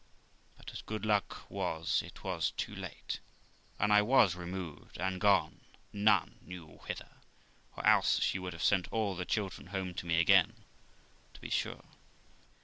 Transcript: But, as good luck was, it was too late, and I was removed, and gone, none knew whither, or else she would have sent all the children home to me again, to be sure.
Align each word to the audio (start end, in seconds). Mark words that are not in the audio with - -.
But, 0.57 0.71
as 0.73 0.81
good 0.81 1.05
luck 1.05 1.45
was, 1.47 2.01
it 2.03 2.23
was 2.23 2.53
too 2.57 2.73
late, 2.73 3.19
and 3.77 3.93
I 3.93 4.01
was 4.01 4.33
removed, 4.33 4.97
and 4.97 5.21
gone, 5.21 5.61
none 5.93 6.39
knew 6.41 6.79
whither, 6.87 7.17
or 7.77 7.85
else 7.85 8.19
she 8.19 8.39
would 8.39 8.53
have 8.53 8.63
sent 8.63 8.87
all 8.87 9.15
the 9.15 9.25
children 9.25 9.67
home 9.67 9.93
to 9.93 10.07
me 10.07 10.19
again, 10.19 10.65
to 11.35 11.39
be 11.39 11.51
sure. 11.51 11.83